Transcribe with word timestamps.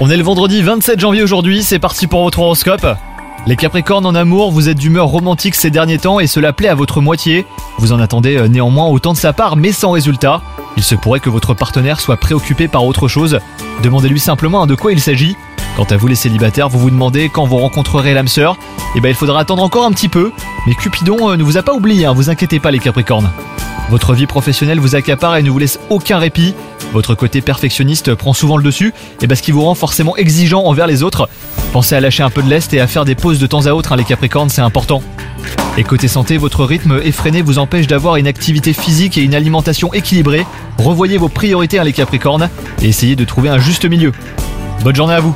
On 0.00 0.10
est 0.10 0.16
le 0.16 0.24
vendredi 0.24 0.60
27 0.60 0.98
janvier 0.98 1.22
aujourd'hui, 1.22 1.62
c'est 1.62 1.78
parti 1.78 2.08
pour 2.08 2.24
votre 2.24 2.40
horoscope. 2.40 2.84
Les 3.46 3.54
Capricornes 3.54 4.04
en 4.04 4.16
amour, 4.16 4.50
vous 4.50 4.68
êtes 4.68 4.78
d'humeur 4.78 5.06
romantique 5.06 5.54
ces 5.54 5.70
derniers 5.70 5.98
temps 5.98 6.18
et 6.18 6.26
cela 6.26 6.52
plaît 6.52 6.66
à 6.66 6.74
votre 6.74 7.00
moitié. 7.00 7.46
Vous 7.78 7.92
en 7.92 8.00
attendez 8.00 8.36
euh, 8.36 8.48
néanmoins 8.48 8.86
autant 8.86 9.12
de 9.12 9.18
sa 9.18 9.32
part 9.32 9.54
mais 9.54 9.70
sans 9.70 9.92
résultat. 9.92 10.42
Il 10.76 10.82
se 10.82 10.96
pourrait 10.96 11.20
que 11.20 11.30
votre 11.30 11.54
partenaire 11.54 12.00
soit 12.00 12.16
préoccupé 12.16 12.66
par 12.66 12.84
autre 12.84 13.06
chose. 13.06 13.38
Demandez-lui 13.84 14.18
simplement 14.18 14.66
de 14.66 14.74
quoi 14.74 14.90
il 14.90 15.00
s'agit. 15.00 15.36
Quant 15.76 15.84
à 15.84 15.96
vous 15.96 16.08
les 16.08 16.16
célibataires, 16.16 16.68
vous 16.68 16.80
vous 16.80 16.90
demandez 16.90 17.28
quand 17.28 17.44
vous 17.44 17.58
rencontrerez 17.58 18.12
l'âme 18.12 18.26
sœur. 18.26 18.56
Eh 18.96 19.00
ben 19.00 19.08
il 19.08 19.14
faudra 19.14 19.38
attendre 19.38 19.62
encore 19.62 19.84
un 19.84 19.92
petit 19.92 20.08
peu. 20.08 20.32
Mais 20.66 20.74
Cupidon 20.74 21.30
euh, 21.30 21.36
ne 21.36 21.44
vous 21.44 21.58
a 21.58 21.62
pas 21.62 21.74
oublié, 21.74 22.06
hein, 22.06 22.12
vous 22.12 22.28
inquiétez 22.28 22.58
pas 22.58 22.72
les 22.72 22.80
Capricornes. 22.80 23.30
Votre 23.90 24.14
vie 24.14 24.26
professionnelle 24.26 24.80
vous 24.80 24.96
accapare 24.96 25.36
et 25.36 25.42
ne 25.42 25.50
vous 25.50 25.58
laisse 25.58 25.78
aucun 25.90 26.18
répit. 26.18 26.54
Votre 26.92 27.14
côté 27.14 27.40
perfectionniste 27.40 28.14
prend 28.14 28.32
souvent 28.32 28.56
le 28.56 28.62
dessus, 28.62 28.94
et 29.20 29.26
parce 29.26 29.40
qu'il 29.40 29.54
vous 29.54 29.62
rend 29.62 29.74
forcément 29.74 30.16
exigeant 30.16 30.64
envers 30.64 30.86
les 30.86 31.02
autres. 31.02 31.28
Pensez 31.72 31.94
à 31.94 32.00
lâcher 32.00 32.22
un 32.22 32.30
peu 32.30 32.42
de 32.42 32.48
lest 32.48 32.72
et 32.72 32.80
à 32.80 32.86
faire 32.86 33.04
des 33.04 33.14
pauses 33.14 33.38
de 33.38 33.46
temps 33.46 33.66
à 33.66 33.72
autre, 33.72 33.92
hein, 33.92 33.96
les 33.96 34.04
Capricornes, 34.04 34.48
c'est 34.48 34.62
important. 34.62 35.02
Et 35.76 35.82
côté 35.82 36.06
santé, 36.06 36.36
votre 36.36 36.64
rythme 36.64 37.00
effréné 37.02 37.42
vous 37.42 37.58
empêche 37.58 37.86
d'avoir 37.86 38.16
une 38.16 38.28
activité 38.28 38.72
physique 38.72 39.18
et 39.18 39.22
une 39.22 39.34
alimentation 39.34 39.92
équilibrée. 39.92 40.46
Revoyez 40.78 41.18
vos 41.18 41.28
priorités, 41.28 41.78
hein, 41.78 41.84
les 41.84 41.92
Capricornes, 41.92 42.48
et 42.80 42.88
essayez 42.88 43.16
de 43.16 43.24
trouver 43.24 43.48
un 43.48 43.58
juste 43.58 43.84
milieu. 43.84 44.12
Bonne 44.82 44.96
journée 44.96 45.14
à 45.14 45.20
vous 45.20 45.34